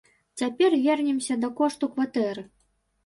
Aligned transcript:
Цяпер 0.41 0.75
вернемся 0.85 1.37
да 1.43 1.51
кошту 1.59 1.93
кватэры. 1.95 2.49